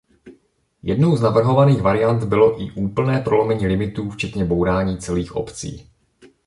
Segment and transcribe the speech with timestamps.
[0.83, 5.89] Jednou z navrhovaných variant bylo i úplné prolomení limitů včetně bourání celých obcí.